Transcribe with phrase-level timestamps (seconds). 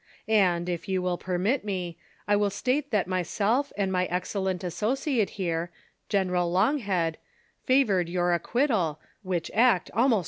[0.27, 1.95] And, if you will permit me,
[2.27, 5.69] ^I will state tliat myself and my excellent associate here,
[6.09, 7.17] General Longhead,
[7.61, 10.19] favored your acquittal, which act almost.